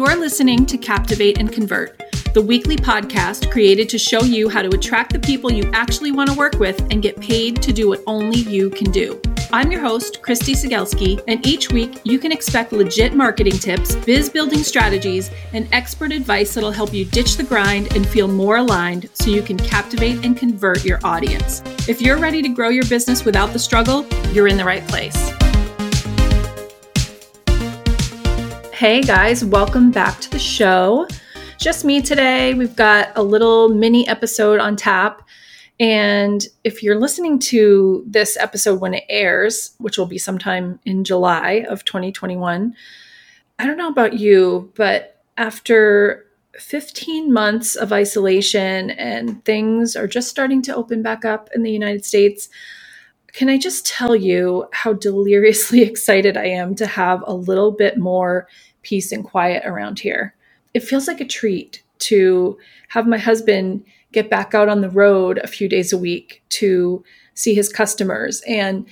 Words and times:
You're 0.00 0.16
listening 0.16 0.64
to 0.64 0.78
Captivate 0.78 1.36
and 1.36 1.52
Convert, 1.52 2.00
the 2.32 2.40
weekly 2.40 2.74
podcast 2.74 3.50
created 3.50 3.86
to 3.90 3.98
show 3.98 4.22
you 4.22 4.48
how 4.48 4.62
to 4.62 4.74
attract 4.74 5.12
the 5.12 5.18
people 5.18 5.52
you 5.52 5.70
actually 5.74 6.10
want 6.10 6.30
to 6.30 6.38
work 6.38 6.58
with 6.58 6.80
and 6.90 7.02
get 7.02 7.20
paid 7.20 7.60
to 7.60 7.70
do 7.70 7.90
what 7.90 8.02
only 8.06 8.38
you 8.38 8.70
can 8.70 8.90
do. 8.90 9.20
I'm 9.52 9.70
your 9.70 9.82
host, 9.82 10.22
Christy 10.22 10.54
Sigelski, 10.54 11.22
and 11.28 11.46
each 11.46 11.70
week 11.70 12.00
you 12.04 12.18
can 12.18 12.32
expect 12.32 12.72
legit 12.72 13.12
marketing 13.12 13.58
tips, 13.58 13.94
biz 13.94 14.30
building 14.30 14.62
strategies, 14.62 15.30
and 15.52 15.68
expert 15.70 16.12
advice 16.12 16.54
that'll 16.54 16.70
help 16.70 16.94
you 16.94 17.04
ditch 17.04 17.36
the 17.36 17.44
grind 17.44 17.94
and 17.94 18.08
feel 18.08 18.26
more 18.26 18.56
aligned 18.56 19.10
so 19.12 19.28
you 19.28 19.42
can 19.42 19.58
captivate 19.58 20.24
and 20.24 20.34
convert 20.34 20.82
your 20.82 20.98
audience. 21.04 21.62
If 21.86 22.00
you're 22.00 22.16
ready 22.16 22.40
to 22.40 22.48
grow 22.48 22.70
your 22.70 22.86
business 22.86 23.26
without 23.26 23.52
the 23.52 23.58
struggle, 23.58 24.06
you're 24.32 24.48
in 24.48 24.56
the 24.56 24.64
right 24.64 24.88
place. 24.88 25.30
Hey 28.80 29.02
guys, 29.02 29.44
welcome 29.44 29.90
back 29.90 30.20
to 30.20 30.30
the 30.30 30.38
show. 30.38 31.06
Just 31.58 31.84
me 31.84 32.00
today. 32.00 32.54
We've 32.54 32.74
got 32.74 33.10
a 33.14 33.22
little 33.22 33.68
mini 33.68 34.08
episode 34.08 34.58
on 34.58 34.74
tap. 34.74 35.20
And 35.78 36.42
if 36.64 36.82
you're 36.82 36.98
listening 36.98 37.40
to 37.40 38.02
this 38.06 38.38
episode 38.38 38.80
when 38.80 38.94
it 38.94 39.04
airs, 39.10 39.74
which 39.80 39.98
will 39.98 40.06
be 40.06 40.16
sometime 40.16 40.80
in 40.86 41.04
July 41.04 41.66
of 41.68 41.84
2021, 41.84 42.74
I 43.58 43.66
don't 43.66 43.76
know 43.76 43.90
about 43.90 44.14
you, 44.14 44.72
but 44.76 45.22
after 45.36 46.24
15 46.54 47.30
months 47.30 47.76
of 47.76 47.92
isolation 47.92 48.92
and 48.92 49.44
things 49.44 49.94
are 49.94 50.06
just 50.06 50.30
starting 50.30 50.62
to 50.62 50.74
open 50.74 51.02
back 51.02 51.26
up 51.26 51.50
in 51.54 51.64
the 51.64 51.70
United 51.70 52.06
States, 52.06 52.48
can 53.32 53.48
I 53.48 53.58
just 53.58 53.86
tell 53.86 54.16
you 54.16 54.66
how 54.72 54.92
deliriously 54.94 55.82
excited 55.84 56.36
I 56.36 56.46
am 56.46 56.74
to 56.76 56.86
have 56.86 57.22
a 57.26 57.34
little 57.34 57.72
bit 57.72 57.98
more 57.98 58.48
peace 58.82 59.12
and 59.12 59.24
quiet 59.24 59.64
around 59.66 60.00
here. 60.00 60.34
It 60.74 60.80
feels 60.84 61.08
like 61.08 61.20
a 61.20 61.26
treat 61.26 61.82
to 62.00 62.58
have 62.88 63.06
my 63.06 63.18
husband 63.18 63.84
get 64.12 64.30
back 64.30 64.54
out 64.54 64.68
on 64.68 64.80
the 64.80 64.90
road 64.90 65.38
a 65.38 65.46
few 65.46 65.68
days 65.68 65.92
a 65.92 65.98
week 65.98 66.42
to 66.50 67.04
see 67.34 67.54
his 67.54 67.68
customers 67.68 68.42
and 68.46 68.86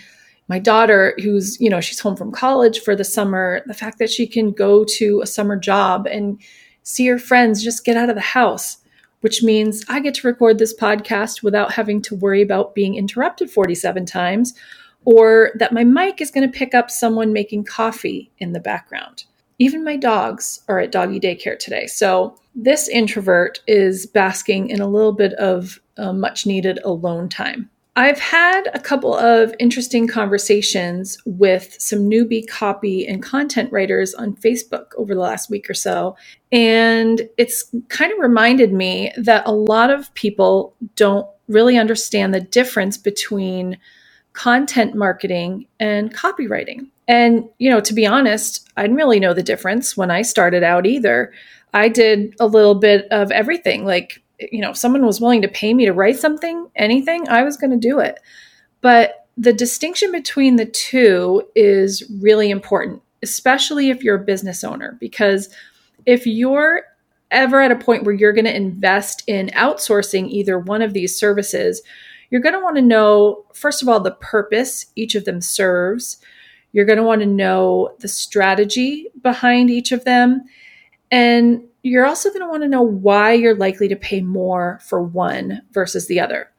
my 0.49 0.59
daughter 0.59 1.15
who's 1.23 1.61
you 1.61 1.69
know 1.71 1.81
she's 1.81 2.01
home 2.01 2.17
from 2.17 2.33
college 2.33 2.81
for 2.81 2.95
the 2.97 3.05
summer 3.05 3.63
the 3.67 3.75
fact 3.75 3.99
that 3.99 4.11
she 4.11 4.27
can 4.27 4.53
go 4.53 4.85
to 4.85 5.21
a 5.23 5.27
summer 5.27 5.57
job 5.57 6.07
and 6.07 6.41
see 6.83 7.07
her 7.07 7.19
friends 7.19 7.63
just 7.65 7.85
get 7.85 7.97
out 7.97 8.09
of 8.09 8.15
the 8.15 8.21
house 8.21 8.79
which 9.21 9.43
means 9.43 9.85
i 9.89 10.01
get 10.01 10.15
to 10.15 10.27
record 10.27 10.59
this 10.59 10.77
podcast 10.77 11.43
without 11.43 11.73
having 11.73 12.01
to 12.03 12.15
worry 12.15 12.43
about 12.43 12.75
being 12.75 12.95
interrupted 12.95 13.51
47 13.51 14.07
times 14.07 14.55
or 15.05 15.53
that 15.55 15.73
my 15.73 15.85
mic 15.85 16.21
is 16.21 16.31
going 16.31 16.51
to 16.51 16.59
pick 16.59 16.75
up 16.75 16.91
someone 16.91 17.33
making 17.33 17.65
coffee 17.65 18.31
in 18.39 18.53
the 18.53 18.61
background 18.61 19.25
even 19.59 19.83
my 19.83 19.97
dogs 19.97 20.61
are 20.69 20.79
at 20.79 20.93
doggy 20.93 21.19
daycare 21.19 21.59
today. 21.59 21.87
So 21.87 22.37
this 22.55 22.89
introvert 22.89 23.61
is 23.67 24.07
basking 24.07 24.71
in 24.71 24.81
a 24.81 24.87
little 24.87 25.13
bit 25.13 25.33
of 25.35 25.81
uh, 25.97 26.13
much 26.13 26.47
needed 26.47 26.79
alone 26.85 27.29
time. 27.29 27.71
I've 27.99 28.21
had 28.21 28.69
a 28.75 28.79
couple 28.79 29.13
of 29.13 29.53
interesting 29.59 30.07
conversations 30.07 31.19
with 31.25 31.75
some 31.81 32.09
newbie 32.09 32.47
copy 32.47 33.05
and 33.05 33.21
content 33.21 33.73
writers 33.73 34.15
on 34.15 34.37
Facebook 34.37 34.93
over 34.97 35.17
the 35.17 35.21
last 35.21 35.51
week 35.51 35.69
or 35.69 35.75
so. 35.75 36.17
And 36.53 37.29
it's 37.39 37.75
kind 37.89 38.13
of 38.13 38.21
reminded 38.21 38.73
me 38.73 39.11
that 39.17 39.43
a 39.49 39.53
lot 39.53 39.91
of 39.91 40.15
people 40.15 40.77
don't 40.95 41.27
really 41.49 41.77
understand 41.77 42.33
the 42.33 42.41
difference 42.41 42.97
between 42.97 43.77
content 44.33 44.95
marketing 44.95 45.67
and 45.81 46.15
copywriting. 46.15 46.87
And, 47.09 47.49
you 47.59 47.69
know, 47.69 47.81
to 47.81 47.95
be 47.95 48.07
honest, 48.07 48.71
I 48.77 48.83
didn't 48.83 48.97
really 48.97 49.19
know 49.19 49.35
the 49.35 49.43
difference 49.43 49.97
when 49.97 50.13
I 50.13 50.23
started 50.23 50.63
out 50.63 50.87
either. 50.87 51.33
I 51.75 51.89
did 51.89 52.37
a 52.39 52.47
little 52.47 52.77
bit 52.77 53.09
of 53.11 53.33
everything. 53.33 53.85
Like, 53.85 54.23
you 54.41 54.61
know, 54.61 54.71
if 54.71 54.77
someone 54.77 55.05
was 55.05 55.21
willing 55.21 55.43
to 55.43 55.49
pay 55.49 55.75
me 55.75 55.85
to 55.87 55.93
write 55.93 56.19
something, 56.19 56.69
anything, 56.77 57.29
I 57.29 57.43
was 57.43 57.57
going 57.57 57.71
to 57.71 57.77
do 57.77 57.99
it. 57.99 58.21
But 58.81 59.27
the 59.37 59.53
distinction 59.53 60.13
between 60.13 60.57
the 60.57 60.67
two 60.67 61.43
is 61.55 62.09
really 62.21 62.51
important, 62.51 63.03
especially 63.23 63.91
if 63.91 64.03
you're 64.03 64.21
a 64.21 64.25
business 64.25 64.65
owner, 64.65 64.97
because 65.01 65.49
if 66.07 66.27
you're 66.27 66.83
ever 67.31 67.61
at 67.61 67.71
a 67.71 67.77
point 67.77 68.05
where 68.05 68.15
you're 68.15 68.33
going 68.33 68.45
to 68.45 68.57
invest 68.57 69.23
in 69.27 69.49
outsourcing 69.49 70.29
either 70.29 70.59
one 70.59 70.83
of 70.83 70.93
these 70.93 71.17
services, 71.17 71.83
you're 72.31 72.41
going 72.41 72.55
to 72.55 72.61
want 72.61 72.77
to 72.77 72.83
know, 72.83 73.45
first 73.55 73.83
of 73.83 73.89
all, 73.89 74.01
the 74.01 74.13
purpose 74.13 74.87
each 74.97 75.15
of 75.15 75.25
them 75.25 75.41
serves. 75.41 76.19
You're 76.73 76.85
going 76.85 76.99
to 76.99 77.05
want 77.05 77.21
to 77.21 77.27
know 77.27 77.95
the 78.01 78.09
strategy 78.09 79.09
behind 79.23 79.71
each 79.71 79.93
of 79.93 80.05
them. 80.05 80.43
And 81.11 81.68
you're 81.83 82.07
also 82.07 82.29
going 82.31 82.41
to 82.41 82.49
want 82.49 82.63
to 82.63 82.69
know 82.69 82.83
why 82.83 83.33
you're 83.33 83.55
likely 83.55 83.89
to 83.89 83.97
pay 83.97 84.21
more 84.21 84.81
for 84.83 85.03
one 85.03 85.63
versus 85.73 86.07
the 86.07 86.21
other. 86.21 86.51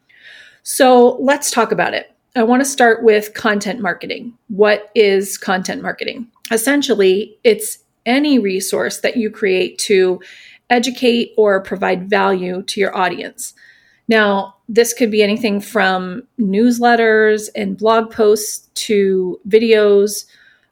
So 0.64 1.18
let's 1.20 1.52
talk 1.52 1.72
about 1.72 1.94
it. 1.94 2.16
I 2.36 2.44
want 2.44 2.62
to 2.62 2.70
start 2.70 3.04
with 3.04 3.34
content 3.34 3.80
marketing. 3.80 4.34
What 4.48 4.92
is 4.96 5.38
content 5.38 5.82
marketing? 5.82 6.28
Essentially, 6.52 7.38
it's 7.44 7.80
any 8.06 8.40
resource 8.40 9.00
that 9.00 9.18
you 9.18 9.30
create 9.30 9.78
to 9.80 10.22
educate 10.70 11.34
or 11.38 11.62
provide 11.62 12.10
value 12.10 12.62
to 12.64 12.80
your 12.80 12.96
audience. 12.96 13.54
Now, 14.08 14.56
this 14.68 14.94
could 14.94 15.12
be 15.12 15.24
anything 15.24 15.60
from 15.60 16.24
newsletters 16.40 17.50
and 17.56 17.78
blog 17.78 18.12
posts 18.12 18.70
to 18.86 19.40
videos, 19.48 20.26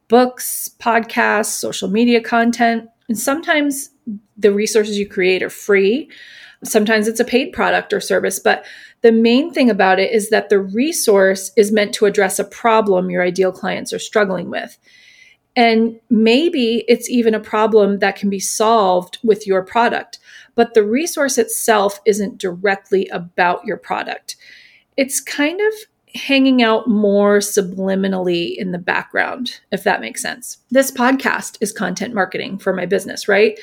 books, 0.08 0.72
podcasts, 0.80 1.46
social 1.48 1.90
media 1.90 2.22
content. 2.22 2.90
And 3.08 3.18
sometimes 3.18 3.90
the 4.38 4.52
resources 4.52 4.98
you 4.98 5.08
create 5.08 5.44
are 5.44 5.50
free. 5.50 6.10
Sometimes 6.64 7.08
it's 7.08 7.20
a 7.20 7.26
paid 7.26 7.54
product 7.54 7.94
or 7.94 8.00
service, 8.00 8.40
but 8.40 8.66
the 9.02 9.12
main 9.12 9.54
thing 9.54 9.70
about 9.70 10.00
it 10.00 10.12
is 10.12 10.30
that 10.30 10.50
the 10.50 10.60
resource 10.60 11.52
is 11.56 11.72
meant 11.72 11.94
to 11.94 12.06
address 12.06 12.40
a 12.40 12.44
problem 12.44 13.10
your 13.10 13.24
ideal 13.24 13.52
clients 13.52 13.94
are 13.94 14.00
struggling 14.00 14.50
with. 14.50 14.78
And 15.56 16.00
maybe 16.10 16.84
it's 16.88 17.10
even 17.10 17.34
a 17.34 17.40
problem 17.40 18.00
that 18.00 18.16
can 18.16 18.30
be 18.30 18.40
solved 18.40 19.20
with 19.24 19.48
your 19.48 19.64
product 19.64 20.20
but 20.58 20.74
the 20.74 20.84
resource 20.84 21.38
itself 21.38 22.02
isn't 22.04 22.40
directly 22.40 23.08
about 23.10 23.64
your 23.64 23.78
product. 23.78 24.36
It's 24.98 25.22
kind 25.22 25.62
of 25.62 25.74
hanging 26.18 26.62
out 26.62 26.88
more 26.88 27.38
subliminally 27.38 28.56
in 28.58 28.72
the 28.72 28.78
background, 28.78 29.60
if 29.72 29.84
that 29.84 30.02
makes 30.02 30.22
sense. 30.22 30.58
This 30.70 30.92
podcast 30.92 31.58
is 31.62 31.72
content 31.72 32.14
marketing 32.14 32.58
for 32.58 32.74
my 32.74 32.86
business, 32.86 33.28
right? 33.28 33.60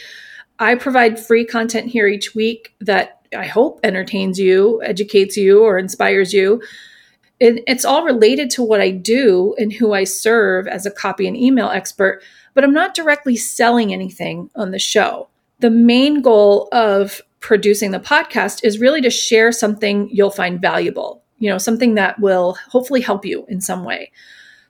I 0.58 0.76
provide 0.76 1.18
free 1.18 1.44
content 1.44 1.88
here 1.88 2.06
each 2.06 2.34
week 2.34 2.74
that 2.80 3.20
I 3.36 3.46
hope 3.46 3.80
entertains 3.82 4.38
you, 4.38 4.80
educates 4.82 5.36
you, 5.36 5.62
or 5.62 5.78
inspires 5.78 6.32
you. 6.32 6.62
it's 7.40 7.84
all 7.84 8.04
related 8.04 8.48
to 8.50 8.62
what 8.62 8.80
I 8.80 8.90
do 8.90 9.54
and 9.58 9.72
who 9.72 9.92
I 9.92 10.04
serve 10.04 10.68
as 10.68 10.86
a 10.86 10.90
copy 10.90 11.26
and 11.26 11.36
email 11.36 11.68
expert, 11.68 12.22
but 12.54 12.64
I'm 12.64 12.72
not 12.72 12.94
directly 12.94 13.36
selling 13.36 13.92
anything 13.92 14.50
on 14.54 14.70
the 14.70 14.78
show 14.78 15.28
the 15.64 15.70
main 15.70 16.20
goal 16.20 16.68
of 16.72 17.22
producing 17.40 17.90
the 17.90 17.98
podcast 17.98 18.62
is 18.64 18.78
really 18.78 19.00
to 19.00 19.08
share 19.08 19.50
something 19.50 20.08
you'll 20.12 20.30
find 20.30 20.60
valuable, 20.60 21.22
you 21.44 21.50
know, 21.50 21.58
something 21.58 21.94
that 21.94 22.18
will 22.18 22.56
hopefully 22.70 23.02
help 23.02 23.22
you 23.22 23.44
in 23.50 23.60
some 23.60 23.84
way. 23.84 24.10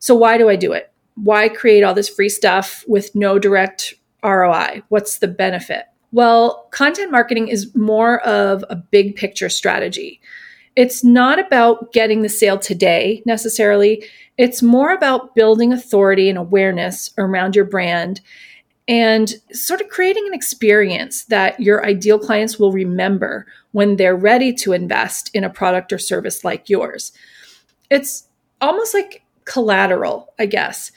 So, 0.01 0.13
why 0.13 0.37
do 0.39 0.49
I 0.49 0.57
do 0.57 0.73
it? 0.73 0.93
Why 1.15 1.49
create 1.49 1.85
all 1.85 1.95
this 1.95 2.09
free 2.09 2.29
stuff 2.29 2.85
with 2.89 3.15
no 3.15 3.39
direct 3.39 3.95
ROI? 4.25 4.83
What's 4.89 5.19
the 5.19 5.29
benefit? 5.29 5.85
Well, 6.11 6.67
content 6.73 7.13
marketing 7.13 7.47
is 7.47 7.73
more 7.77 8.19
of 8.23 8.65
a 8.69 8.75
big 8.75 9.15
picture 9.15 9.49
strategy. 9.49 10.21
It's 10.75 11.05
not 11.05 11.39
about 11.39 11.93
getting 11.93 12.23
the 12.23 12.29
sale 12.29 12.59
today 12.59 13.23
necessarily. 13.25 14.05
It's 14.37 14.61
more 14.61 14.93
about 14.93 15.37
building 15.37 15.73
authority 15.73 16.29
and 16.29 16.37
awareness 16.37 17.15
around 17.19 17.55
your 17.55 17.67
brand 17.67 18.21
and 18.87 19.35
sort 19.53 19.81
of 19.81 19.89
creating 19.89 20.27
an 20.27 20.35
experience 20.35 21.25
that 21.25 21.59
your 21.59 21.85
ideal 21.87 22.19
clients 22.19 22.59
will 22.59 22.73
remember 22.73 23.47
when 23.73 23.97
they're 23.97 24.17
ready 24.17 24.53
to 24.53 24.73
invest 24.73 25.31
in 25.35 25.43
a 25.43 25.51
product 25.51 25.93
or 25.93 25.99
service 25.99 26.45
like 26.45 26.69
yours. 26.69 27.13
It's 27.91 28.29
almost 28.61 28.93
like 28.93 29.23
collateral, 29.47 30.33
I 30.39 30.47
guess. 30.47 30.93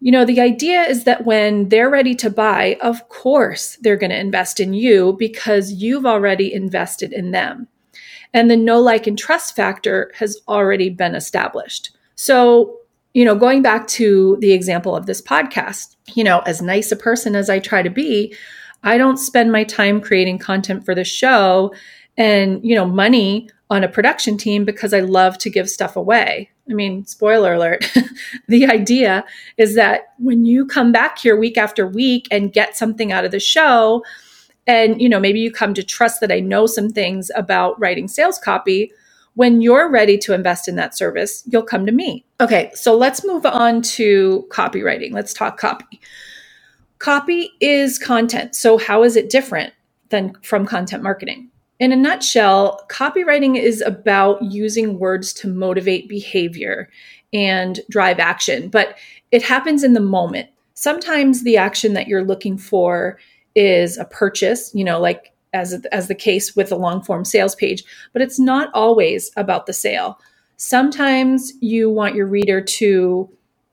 You 0.00 0.10
know, 0.10 0.24
the 0.24 0.40
idea 0.40 0.82
is 0.82 1.04
that 1.04 1.24
when 1.24 1.68
they're 1.68 1.90
ready 1.90 2.14
to 2.16 2.30
buy, 2.30 2.78
of 2.80 3.08
course 3.10 3.76
they're 3.82 3.96
going 3.96 4.10
to 4.10 4.18
invest 4.18 4.58
in 4.58 4.72
you 4.72 5.14
because 5.18 5.72
you've 5.72 6.06
already 6.06 6.52
invested 6.52 7.12
in 7.12 7.30
them. 7.30 7.68
And 8.32 8.50
the 8.50 8.56
no 8.56 8.80
like, 8.80 9.06
and 9.06 9.18
trust 9.18 9.54
factor 9.54 10.10
has 10.14 10.38
already 10.48 10.88
been 10.88 11.14
established. 11.14 11.90
So 12.14 12.79
you 13.14 13.24
know, 13.24 13.34
going 13.34 13.62
back 13.62 13.86
to 13.88 14.36
the 14.40 14.52
example 14.52 14.94
of 14.94 15.06
this 15.06 15.20
podcast, 15.20 15.96
you 16.14 16.22
know, 16.22 16.40
as 16.40 16.62
nice 16.62 16.92
a 16.92 16.96
person 16.96 17.34
as 17.34 17.50
I 17.50 17.58
try 17.58 17.82
to 17.82 17.90
be, 17.90 18.34
I 18.82 18.98
don't 18.98 19.16
spend 19.16 19.52
my 19.52 19.64
time 19.64 20.00
creating 20.00 20.38
content 20.38 20.84
for 20.84 20.94
the 20.94 21.04
show 21.04 21.74
and, 22.16 22.64
you 22.64 22.74
know, 22.74 22.86
money 22.86 23.48
on 23.68 23.84
a 23.84 23.88
production 23.88 24.36
team 24.36 24.64
because 24.64 24.92
I 24.92 25.00
love 25.00 25.38
to 25.38 25.50
give 25.50 25.68
stuff 25.68 25.96
away. 25.96 26.50
I 26.68 26.74
mean, 26.74 27.04
spoiler 27.04 27.54
alert, 27.54 27.90
the 28.48 28.66
idea 28.66 29.24
is 29.56 29.74
that 29.74 30.14
when 30.18 30.44
you 30.44 30.66
come 30.66 30.92
back 30.92 31.18
here 31.18 31.36
week 31.36 31.58
after 31.58 31.86
week 31.86 32.28
and 32.30 32.52
get 32.52 32.76
something 32.76 33.12
out 33.12 33.24
of 33.24 33.32
the 33.32 33.40
show, 33.40 34.04
and 34.66 35.00
you 35.00 35.08
know, 35.08 35.18
maybe 35.18 35.40
you 35.40 35.50
come 35.50 35.74
to 35.74 35.82
trust 35.82 36.20
that 36.20 36.30
I 36.30 36.40
know 36.40 36.66
some 36.66 36.90
things 36.90 37.30
about 37.34 37.78
writing 37.80 38.06
sales 38.06 38.38
copy, 38.38 38.92
when 39.40 39.62
you're 39.62 39.90
ready 39.90 40.18
to 40.18 40.34
invest 40.34 40.68
in 40.68 40.76
that 40.76 40.94
service, 40.94 41.42
you'll 41.46 41.62
come 41.62 41.86
to 41.86 41.92
me. 41.92 42.26
Okay, 42.42 42.70
so 42.74 42.94
let's 42.94 43.24
move 43.24 43.46
on 43.46 43.80
to 43.80 44.46
copywriting. 44.50 45.14
Let's 45.14 45.32
talk 45.32 45.58
copy. 45.58 45.98
Copy 46.98 47.50
is 47.58 47.98
content. 47.98 48.54
So, 48.54 48.76
how 48.76 49.02
is 49.02 49.16
it 49.16 49.30
different 49.30 49.72
than 50.10 50.34
from 50.42 50.66
content 50.66 51.02
marketing? 51.02 51.48
In 51.78 51.90
a 51.90 51.96
nutshell, 51.96 52.84
copywriting 52.90 53.58
is 53.58 53.80
about 53.80 54.42
using 54.42 54.98
words 54.98 55.32
to 55.32 55.48
motivate 55.48 56.06
behavior 56.06 56.90
and 57.32 57.80
drive 57.88 58.18
action, 58.18 58.68
but 58.68 58.98
it 59.32 59.42
happens 59.42 59.82
in 59.82 59.94
the 59.94 60.00
moment. 60.00 60.50
Sometimes 60.74 61.44
the 61.44 61.56
action 61.56 61.94
that 61.94 62.08
you're 62.08 62.24
looking 62.24 62.58
for 62.58 63.18
is 63.54 63.96
a 63.96 64.04
purchase, 64.04 64.70
you 64.74 64.84
know, 64.84 65.00
like 65.00 65.32
as 65.52 65.84
as 65.92 66.08
the 66.08 66.14
case 66.14 66.54
with 66.54 66.68
the 66.68 66.76
long 66.76 67.02
form 67.02 67.24
sales 67.24 67.54
page, 67.54 67.84
but 68.12 68.22
it's 68.22 68.38
not 68.38 68.70
always 68.74 69.30
about 69.36 69.66
the 69.66 69.72
sale. 69.72 70.18
Sometimes 70.56 71.52
you 71.60 71.90
want 71.90 72.14
your 72.14 72.26
reader 72.26 72.60
to 72.60 73.28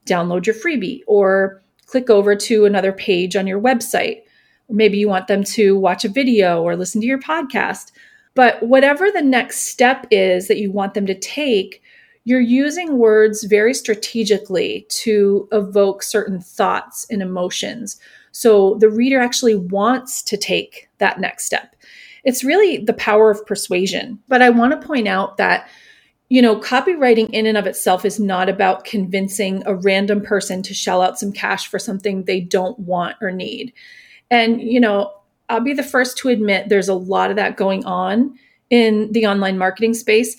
download 0.06 0.46
your 0.46 0.56
freebie 0.56 1.02
or 1.06 1.62
click 1.86 2.10
over 2.10 2.36
to 2.36 2.66
another 2.66 2.92
page 2.92 3.36
on 3.36 3.48
your 3.48 3.62
website 3.62 4.22
maybe 4.70 4.98
you 4.98 5.08
want 5.08 5.28
them 5.28 5.44
to 5.44 5.78
watch 5.78 6.04
a 6.06 6.10
video 6.10 6.62
or 6.62 6.76
listen 6.76 7.02
to 7.02 7.08
your 7.08 7.20
podcast. 7.20 7.92
But 8.36 8.62
whatever 8.62 9.12
the 9.12 9.22
next 9.22 9.70
step 9.70 10.06
is 10.12 10.48
that 10.48 10.58
you 10.58 10.72
want 10.72 10.94
them 10.94 11.06
to 11.08 11.18
take, 11.18 11.82
you're 12.26 12.40
using 12.40 12.98
words 12.98 13.44
very 13.44 13.74
strategically 13.74 14.86
to 14.90 15.48
evoke 15.52 16.04
certain 16.04 16.40
thoughts 16.40 17.08
and 17.10 17.22
emotions. 17.22 18.00
So 18.38 18.76
the 18.76 18.90
reader 18.90 19.20
actually 19.20 19.56
wants 19.56 20.22
to 20.22 20.38
take 20.38 20.90
that 21.00 21.20
next 21.20 21.46
step. 21.46 21.76
It's 22.24 22.44
really 22.44 22.78
the 22.78 22.94
power 22.94 23.32
of 23.32 23.44
persuasion. 23.48 24.20
But 24.28 24.44
I 24.44 24.52
want 24.52 24.80
to 24.80 24.88
point 24.88 25.08
out 25.08 25.38
that 25.38 25.68
you 26.30 26.42
know, 26.42 26.60
copywriting 26.60 27.30
in 27.30 27.46
and 27.46 27.58
of 27.58 27.66
itself 27.66 28.04
is 28.04 28.20
not 28.20 28.50
about 28.50 28.84
convincing 28.84 29.64
a 29.66 29.74
random 29.74 30.22
person 30.22 30.62
to 30.62 30.74
shell 30.74 31.02
out 31.02 31.18
some 31.18 31.32
cash 31.32 31.68
for 31.68 31.80
something 31.80 32.24
they 32.24 32.42
don't 32.42 32.78
want 32.80 33.16
or 33.22 33.32
need. 33.32 33.72
And, 34.30 34.62
you 34.62 34.82
know, 34.82 35.14
I'll 35.48 35.62
be 35.62 35.72
the 35.72 35.84
first 35.84 36.18
to 36.18 36.28
admit 36.28 36.68
there's 36.68 36.90
a 36.90 36.94
lot 36.94 37.30
of 37.30 37.38
that 37.38 37.56
going 37.56 37.86
on 37.86 38.38
in 38.70 39.10
the 39.14 39.26
online 39.26 39.58
marketing 39.58 39.94
space, 39.94 40.36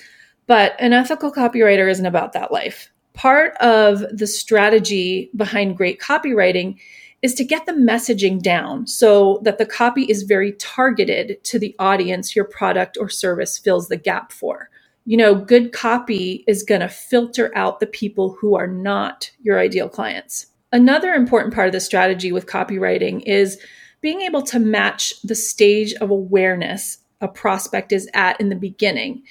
but 0.47 0.77
an 0.79 0.93
ethical 0.93 1.33
copywriter 1.33 1.91
isn't 1.91 2.05
about 2.05 2.35
that 2.35 2.53
life. 2.53 2.91
Part 3.15 3.57
of 3.57 4.05
the 4.15 4.27
strategy 4.27 5.31
behind 5.35 5.79
great 5.79 6.01
copywriting 6.01 6.77
is 7.23 7.35
to 7.35 7.45
get 7.45 7.67
the 7.67 7.73
messaging 7.73 8.41
down 8.41 8.87
so 8.87 9.41
that 9.43 9.59
the 9.59 9.67
copy 9.67 10.05
is 10.05 10.23
very 10.23 10.53
targeted 10.53 11.43
to 11.45 11.59
the 11.59 11.75
audience 11.79 12.37
your 12.37 12.45
product 12.45 12.97
or 13.01 13.09
service 13.09 13.59
fills 13.59 13.89
the 13.89 13.97
gap 13.97 14.31
for. 14.33 14.71
You 15.05 15.17
know, 15.17 15.35
good 15.35 15.73
copy 15.73 16.45
is 16.47 16.63
going 16.63 16.83
to 16.83 16.89
filter 16.89 17.51
out 17.57 17.81
the 17.81 17.87
people 17.87 18.37
who 18.39 18.57
are 18.57 18.67
not 18.67 19.31
your 19.43 19.59
ideal 19.59 19.89
clients. 19.89 20.47
Another 20.71 21.15
important 21.15 21.55
part 21.55 21.67
of 21.67 21.73
the 21.73 21.81
strategy 21.81 22.31
with 22.31 22.47
copywriting 22.47 23.23
is 23.27 23.59
being 24.01 24.21
able 24.21 24.43
to 24.43 24.59
match 24.59 25.21
the 25.23 25.35
stage 25.35 25.95
of 25.95 26.11
awareness 26.11 26.99
a 27.21 27.29
prospect 27.29 27.93
is 27.93 28.09
at 28.15 28.41
in 28.41 28.49
the 28.49 28.55
beginning. 28.55 29.23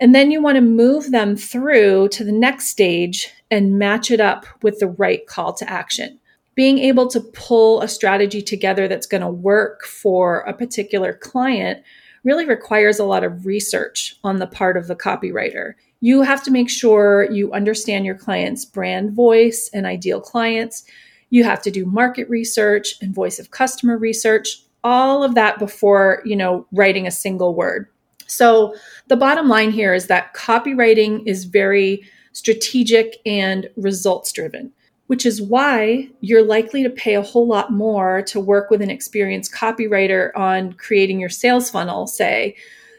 And 0.00 0.14
then 0.14 0.30
you 0.30 0.42
want 0.42 0.56
to 0.56 0.62
move 0.62 1.10
them 1.10 1.36
through 1.36 2.08
to 2.10 2.24
the 2.24 2.32
next 2.32 2.68
stage 2.68 3.30
and 3.50 3.78
match 3.78 4.10
it 4.10 4.20
up 4.20 4.46
with 4.62 4.78
the 4.78 4.88
right 4.88 5.26
call 5.26 5.54
to 5.54 5.70
action. 5.70 6.18
Being 6.56 6.78
able 6.78 7.06
to 7.08 7.20
pull 7.20 7.80
a 7.80 7.88
strategy 7.88 8.42
together 8.42 8.88
that's 8.88 9.06
going 9.06 9.20
to 9.20 9.28
work 9.28 9.84
for 9.84 10.40
a 10.40 10.52
particular 10.52 11.12
client 11.12 11.84
really 12.24 12.44
requires 12.44 12.98
a 12.98 13.04
lot 13.04 13.22
of 13.22 13.46
research 13.46 14.16
on 14.24 14.38
the 14.38 14.48
part 14.48 14.76
of 14.76 14.88
the 14.88 14.96
copywriter. 14.96 15.74
You 16.00 16.22
have 16.22 16.42
to 16.42 16.50
make 16.50 16.68
sure 16.68 17.30
you 17.30 17.52
understand 17.52 18.04
your 18.04 18.16
client's 18.16 18.64
brand 18.64 19.12
voice 19.12 19.70
and 19.72 19.86
ideal 19.86 20.20
clients. 20.20 20.82
You 21.30 21.44
have 21.44 21.62
to 21.62 21.70
do 21.70 21.86
market 21.86 22.28
research 22.28 22.94
and 23.00 23.14
voice 23.14 23.38
of 23.38 23.52
customer 23.52 23.96
research, 23.96 24.62
all 24.82 25.22
of 25.22 25.34
that 25.36 25.58
before, 25.58 26.22
you 26.24 26.36
know, 26.36 26.66
writing 26.72 27.06
a 27.06 27.12
single 27.12 27.54
word. 27.54 27.86
So 28.26 28.74
the 29.06 29.16
bottom 29.16 29.48
line 29.48 29.70
here 29.70 29.94
is 29.94 30.08
that 30.08 30.34
copywriting 30.34 31.22
is 31.26 31.44
very 31.44 32.02
strategic 32.32 33.16
and 33.24 33.68
results 33.76 34.32
driven, 34.32 34.72
which 35.06 35.24
is 35.24 35.40
why 35.40 36.08
you're 36.20 36.44
likely 36.44 36.82
to 36.82 36.90
pay 36.90 37.14
a 37.14 37.22
whole 37.22 37.46
lot 37.46 37.72
more 37.72 38.22
to 38.22 38.40
work 38.40 38.70
with 38.70 38.82
an 38.82 38.90
experienced 38.90 39.52
copywriter 39.52 40.30
on 40.36 40.72
creating 40.72 41.20
your 41.20 41.28
sales 41.28 41.70
funnel, 41.70 42.06
say, 42.06 42.56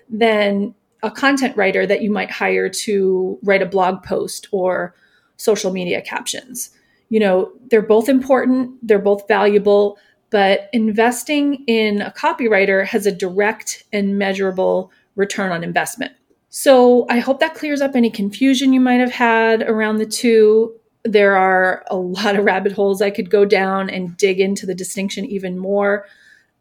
than 0.09 0.73
a 1.03 1.11
content 1.11 1.55
writer 1.57 1.85
that 1.85 2.01
you 2.01 2.09
might 2.09 2.31
hire 2.31 2.69
to 2.69 3.37
write 3.43 3.61
a 3.61 3.65
blog 3.65 4.03
post 4.03 4.47
or 4.51 4.95
social 5.37 5.71
media 5.71 6.01
captions 6.01 6.71
you 7.09 7.19
know, 7.19 7.51
they're 7.69 7.81
both 7.81 8.09
important, 8.09 8.75
they're 8.85 8.99
both 8.99 9.27
valuable, 9.27 9.97
but 10.29 10.69
investing 10.73 11.63
in 11.67 12.01
a 12.01 12.11
copywriter 12.11 12.85
has 12.85 13.05
a 13.05 13.11
direct 13.11 13.83
and 13.93 14.17
measurable 14.17 14.91
return 15.15 15.51
on 15.51 15.63
investment. 15.63 16.11
So 16.49 17.05
I 17.09 17.19
hope 17.19 17.39
that 17.39 17.55
clears 17.55 17.81
up 17.81 17.95
any 17.95 18.09
confusion 18.09 18.73
you 18.73 18.79
might 18.79 18.99
have 18.99 19.11
had 19.11 19.61
around 19.63 19.97
the 19.97 20.05
two. 20.05 20.76
There 21.07 21.37
are 21.37 21.85
a 21.87 21.95
lot 21.95 22.35
of 22.35 22.43
rabbit 22.43 22.73
holes 22.73 23.01
I 23.01 23.11
could 23.11 23.29
go 23.29 23.45
down 23.45 23.89
and 23.89 24.15
dig 24.17 24.39
into 24.39 24.65
the 24.65 24.75
distinction 24.75 25.25
even 25.25 25.57
more. 25.57 26.05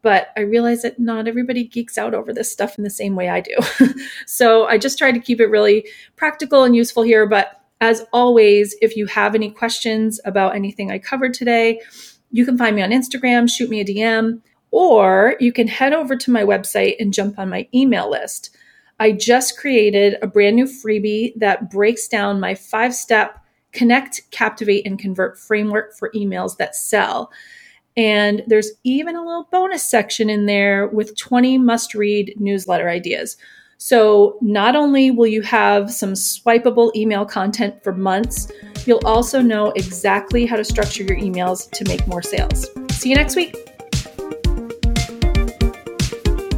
But 0.01 0.29
I 0.37 0.41
realize 0.41 0.83
that 0.83 0.99
not 0.99 1.27
everybody 1.27 1.65
geeks 1.65 1.97
out 1.97 2.13
over 2.13 2.31
this 2.31 2.51
stuff 2.51 2.77
in 2.77 2.83
the 2.83 2.89
same 2.89 3.15
way 3.15 3.29
I 3.29 3.41
do. 3.41 3.57
so 4.25 4.65
I 4.65 4.77
just 4.77 4.97
tried 4.97 5.13
to 5.13 5.19
keep 5.19 5.41
it 5.41 5.47
really 5.47 5.87
practical 6.15 6.63
and 6.63 6.75
useful 6.75 7.03
here. 7.03 7.27
But 7.27 7.61
as 7.81 8.05
always, 8.13 8.75
if 8.81 8.95
you 8.95 9.05
have 9.07 9.35
any 9.35 9.51
questions 9.51 10.19
about 10.23 10.55
anything 10.55 10.91
I 10.91 10.99
covered 10.99 11.33
today, 11.33 11.81
you 12.31 12.45
can 12.45 12.57
find 12.57 12.75
me 12.75 12.81
on 12.81 12.91
Instagram, 12.91 13.49
shoot 13.49 13.69
me 13.69 13.81
a 13.81 13.85
DM, 13.85 14.41
or 14.71 15.35
you 15.39 15.51
can 15.51 15.67
head 15.67 15.93
over 15.93 16.15
to 16.15 16.31
my 16.31 16.43
website 16.43 16.95
and 16.99 17.13
jump 17.13 17.37
on 17.37 17.49
my 17.49 17.67
email 17.73 18.09
list. 18.09 18.55
I 18.99 19.11
just 19.11 19.57
created 19.59 20.17
a 20.21 20.27
brand 20.27 20.55
new 20.55 20.65
freebie 20.65 21.33
that 21.35 21.69
breaks 21.69 22.07
down 22.07 22.39
my 22.39 22.55
five 22.55 22.95
step 22.95 23.43
connect, 23.73 24.21
captivate, 24.31 24.85
and 24.85 24.99
convert 24.99 25.37
framework 25.37 25.95
for 25.95 26.11
emails 26.11 26.57
that 26.57 26.75
sell. 26.75 27.31
And 27.95 28.43
there's 28.47 28.71
even 28.83 29.15
a 29.15 29.25
little 29.25 29.47
bonus 29.51 29.89
section 29.89 30.29
in 30.29 30.45
there 30.45 30.87
with 30.87 31.17
20 31.17 31.57
must 31.57 31.95
read 31.95 32.33
newsletter 32.37 32.89
ideas. 32.89 33.37
So, 33.79 34.39
not 34.41 34.75
only 34.75 35.11
will 35.11 35.27
you 35.27 35.43
have 35.43 35.91
some 35.91 36.13
swipeable 36.13 36.95
email 36.95 37.25
content 37.25 37.83
for 37.83 37.93
months, 37.93 38.51
you'll 38.85 39.05
also 39.05 39.39
know 39.39 39.71
exactly 39.75 40.47
how 40.47 40.55
to 40.55 40.63
structure 40.63 41.03
your 41.03 41.17
emails 41.17 41.69
to 41.71 41.85
make 41.85 42.07
more 42.07 42.23
sales. 42.23 42.67
See 42.91 43.09
you 43.09 43.15
next 43.15 43.35
week. 43.35 43.55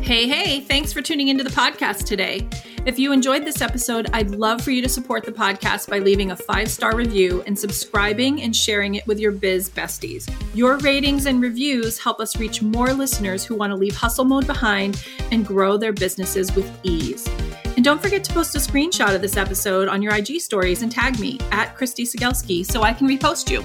Hey, 0.02 0.28
hey, 0.28 0.62
thanks 0.62 0.94
for 0.94 1.02
tuning 1.02 1.28
into 1.28 1.44
the 1.44 1.52
podcast 1.52 2.06
today. 2.06 2.48
If 2.86 2.98
you 2.98 3.12
enjoyed 3.12 3.44
this 3.44 3.62
episode, 3.62 4.10
I'd 4.14 4.32
love 4.32 4.62
for 4.62 4.72
you 4.72 4.82
to 4.82 4.88
support 4.88 5.26
the 5.26 5.34
podcast 5.34 5.90
by 5.90 6.00
leaving 6.00 6.32
a 6.32 6.36
five 6.36 6.72
star 6.72 6.96
review 6.96 7.44
and 7.46 7.60
subscribing 7.60 8.42
and 8.42 8.56
sharing 8.56 8.96
it 8.96 9.06
with 9.06 9.20
your 9.20 9.34
biz 9.34 9.70
besties. 9.70 10.32
Your 10.56 10.78
ratings 10.78 11.26
and 11.26 11.42
reviews 11.42 12.00
help 12.00 12.22
us 12.22 12.38
reach 12.38 12.62
more 12.62 12.94
listeners 12.94 13.44
who 13.44 13.56
want 13.56 13.72
to 13.72 13.76
leave 13.76 13.96
hustle 13.96 14.24
mode 14.24 14.48
behind 14.48 15.06
and 15.32 15.46
grow 15.46 15.76
their 15.76 15.92
businesses 15.92 16.56
with 16.56 16.72
ease. 16.84 17.28
And 17.76 17.84
don't 17.84 18.02
forget 18.02 18.24
to 18.24 18.34
post 18.34 18.56
a 18.56 18.60
screenshot 18.60 19.14
of 19.14 19.22
this 19.22 19.36
episode 19.36 19.90
on 19.90 20.02
your 20.02 20.16
IG 20.16 20.40
stories 20.40 20.82
and 20.82 20.90
tag 20.90 21.20
me 21.20 21.38
at 21.52 21.76
Christy 21.76 22.06
Sigelski 22.06 22.66
so 22.66 22.84
I 22.84 22.94
can 22.94 23.08
repost 23.08 23.52
you. 23.52 23.62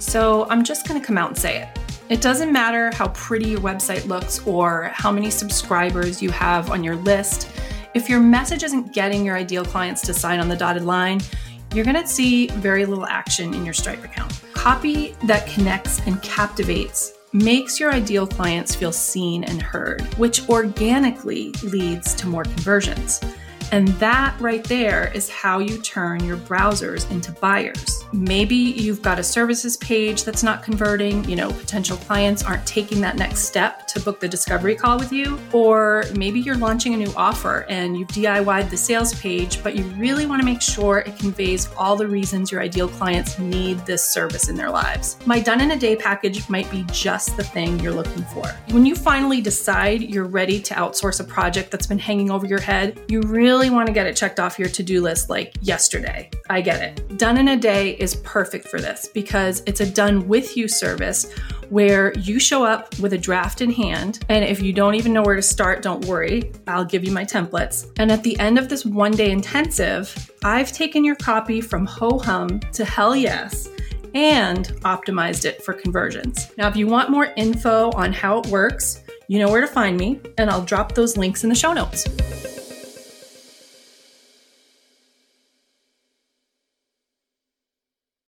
So 0.00 0.48
I'm 0.48 0.62
just 0.62 0.86
going 0.86 1.00
to 1.00 1.06
come 1.06 1.18
out 1.18 1.30
and 1.30 1.38
say 1.38 1.62
it. 1.62 1.75
It 2.08 2.20
doesn't 2.20 2.52
matter 2.52 2.92
how 2.94 3.08
pretty 3.08 3.48
your 3.48 3.60
website 3.60 4.06
looks 4.06 4.46
or 4.46 4.92
how 4.94 5.10
many 5.10 5.28
subscribers 5.28 6.22
you 6.22 6.30
have 6.30 6.70
on 6.70 6.84
your 6.84 6.94
list. 6.94 7.50
If 7.94 8.08
your 8.08 8.20
message 8.20 8.62
isn't 8.62 8.92
getting 8.92 9.24
your 9.24 9.36
ideal 9.36 9.64
clients 9.64 10.02
to 10.02 10.14
sign 10.14 10.38
on 10.38 10.48
the 10.48 10.54
dotted 10.54 10.84
line, 10.84 11.20
you're 11.74 11.84
going 11.84 12.00
to 12.00 12.06
see 12.06 12.46
very 12.46 12.86
little 12.86 13.06
action 13.06 13.52
in 13.54 13.64
your 13.64 13.74
Stripe 13.74 14.04
account. 14.04 14.40
Copy 14.52 15.16
that 15.24 15.48
connects 15.48 16.00
and 16.06 16.22
captivates 16.22 17.12
makes 17.32 17.80
your 17.80 17.92
ideal 17.92 18.26
clients 18.26 18.72
feel 18.72 18.92
seen 18.92 19.42
and 19.42 19.60
heard, 19.60 20.02
which 20.14 20.48
organically 20.48 21.50
leads 21.64 22.14
to 22.14 22.28
more 22.28 22.44
conversions. 22.44 23.20
And 23.72 23.88
that 23.98 24.38
right 24.40 24.64
there 24.64 25.10
is 25.14 25.28
how 25.28 25.58
you 25.58 25.78
turn 25.78 26.24
your 26.24 26.36
browsers 26.36 27.10
into 27.10 27.32
buyers. 27.32 28.04
Maybe 28.12 28.54
you've 28.54 29.02
got 29.02 29.18
a 29.18 29.22
services 29.22 29.76
page 29.76 30.24
that's 30.24 30.42
not 30.42 30.62
converting, 30.62 31.28
you 31.28 31.36
know, 31.36 31.50
potential 31.50 31.96
clients 31.96 32.44
aren't 32.44 32.64
taking 32.66 33.00
that 33.00 33.16
next 33.16 33.40
step 33.40 33.86
to 33.88 34.00
book 34.00 34.20
the 34.20 34.28
discovery 34.28 34.76
call 34.76 34.98
with 34.98 35.12
you, 35.12 35.38
or 35.52 36.04
maybe 36.14 36.40
you're 36.40 36.56
launching 36.56 36.94
a 36.94 36.96
new 36.96 37.12
offer 37.16 37.66
and 37.68 37.98
you've 37.98 38.08
DIY'd 38.08 38.70
the 38.70 38.76
sales 38.76 39.14
page, 39.20 39.62
but 39.62 39.74
you 39.74 39.84
really 39.96 40.26
want 40.26 40.40
to 40.40 40.46
make 40.46 40.62
sure 40.62 40.98
it 40.98 41.18
conveys 41.18 41.68
all 41.76 41.96
the 41.96 42.06
reasons 42.06 42.52
your 42.52 42.60
ideal 42.60 42.88
clients 42.88 43.38
need 43.38 43.78
this 43.86 44.04
service 44.04 44.48
in 44.48 44.56
their 44.56 44.70
lives. 44.70 45.18
My 45.26 45.40
done 45.40 45.60
in 45.60 45.72
a 45.72 45.76
day 45.76 45.96
package 45.96 46.48
might 46.48 46.70
be 46.70 46.84
just 46.92 47.36
the 47.36 47.44
thing 47.44 47.80
you're 47.80 47.92
looking 47.92 48.22
for. 48.24 48.46
When 48.70 48.86
you 48.86 48.94
finally 48.94 49.40
decide 49.40 50.02
you're 50.02 50.24
ready 50.24 50.60
to 50.60 50.74
outsource 50.74 51.20
a 51.20 51.24
project 51.24 51.70
that's 51.70 51.86
been 51.86 51.98
hanging 51.98 52.30
over 52.30 52.46
your 52.46 52.60
head, 52.60 53.00
you 53.08 53.20
really 53.56 53.70
want 53.70 53.86
to 53.86 53.92
get 53.92 54.06
it 54.06 54.14
checked 54.14 54.38
off 54.38 54.58
your 54.58 54.68
to 54.68 54.82
do 54.82 55.00
list 55.00 55.30
like 55.30 55.54
yesterday. 55.62 56.28
I 56.50 56.60
get 56.60 56.82
it. 56.82 57.16
Done 57.16 57.38
in 57.38 57.48
a 57.48 57.56
day 57.56 57.92
is 57.92 58.16
perfect 58.16 58.68
for 58.68 58.78
this 58.78 59.08
because 59.08 59.62
it's 59.64 59.80
a 59.80 59.90
done 59.90 60.28
with 60.28 60.58
you 60.58 60.68
service 60.68 61.32
where 61.70 62.12
you 62.18 62.38
show 62.38 62.66
up 62.66 62.96
with 62.98 63.14
a 63.14 63.18
draft 63.18 63.62
in 63.62 63.70
hand. 63.70 64.22
And 64.28 64.44
if 64.44 64.60
you 64.60 64.74
don't 64.74 64.94
even 64.94 65.14
know 65.14 65.22
where 65.22 65.36
to 65.36 65.42
start, 65.42 65.80
don't 65.80 66.04
worry, 66.04 66.52
I'll 66.66 66.84
give 66.84 67.02
you 67.02 67.12
my 67.12 67.24
templates. 67.24 67.90
And 67.98 68.12
at 68.12 68.22
the 68.22 68.38
end 68.38 68.58
of 68.58 68.68
this 68.68 68.84
one 68.84 69.12
day 69.12 69.30
intensive, 69.30 70.30
I've 70.44 70.70
taken 70.70 71.02
your 71.02 71.16
copy 71.16 71.62
from 71.62 71.86
ho 71.86 72.18
hum 72.18 72.60
to 72.74 72.84
hell 72.84 73.16
yes 73.16 73.70
and 74.12 74.66
optimized 74.82 75.46
it 75.46 75.62
for 75.62 75.72
conversions. 75.72 76.52
Now, 76.58 76.68
if 76.68 76.76
you 76.76 76.86
want 76.86 77.10
more 77.10 77.32
info 77.38 77.90
on 77.92 78.12
how 78.12 78.40
it 78.40 78.48
works, 78.48 79.02
you 79.28 79.38
know 79.38 79.50
where 79.50 79.62
to 79.62 79.66
find 79.66 79.96
me, 79.96 80.20
and 80.36 80.50
I'll 80.50 80.64
drop 80.64 80.92
those 80.92 81.16
links 81.16 81.42
in 81.42 81.48
the 81.48 81.56
show 81.56 81.72
notes. 81.72 82.06